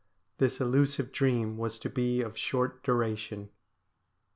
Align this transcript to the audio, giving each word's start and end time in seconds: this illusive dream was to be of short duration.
this 0.39 0.59
illusive 0.59 1.11
dream 1.11 1.59
was 1.59 1.77
to 1.77 1.87
be 1.87 2.21
of 2.23 2.35
short 2.35 2.81
duration. 2.81 3.51